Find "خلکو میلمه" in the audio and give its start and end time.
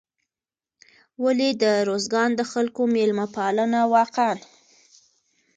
2.51-3.27